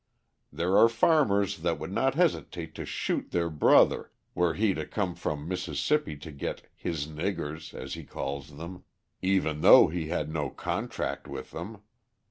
[0.51, 5.13] There are farmers that would not hesitate to shoot their brother were he to come
[5.13, 8.83] from Mississippi to get "his niggers," as he calls them,
[9.21, 11.83] even though he had no contract with them.